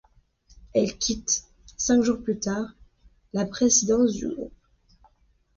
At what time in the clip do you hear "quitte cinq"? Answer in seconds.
0.97-2.01